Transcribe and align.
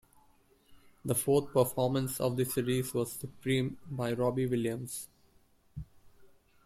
The 1.05 1.13
fourth 1.13 1.51
performance 1.53 2.19
of 2.19 2.35
the 2.35 2.43
series 2.43 2.91
was 2.91 3.11
"Supreme" 3.11 3.77
by 3.87 4.13
Robbie 4.13 4.47
Williams. 4.47 5.07